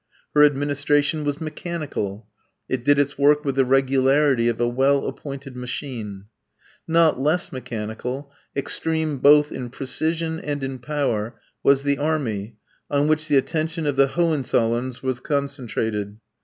[0.33, 2.25] Her administration was mechanical;
[2.67, 6.25] it did its work with the regularity of a well appointed machine.
[6.87, 12.55] Not less mechanical extreme both in precision and in power was the army,
[12.89, 16.17] on which the attention of the Hohenzollerns was concentrated.